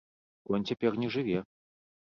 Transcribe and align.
Конь 0.47 0.65
цяпер 0.71 0.97
не 1.03 1.11
жыве. 1.19 1.39